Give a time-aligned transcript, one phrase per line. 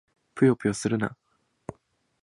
[0.33, 1.15] ぷよぷよするな！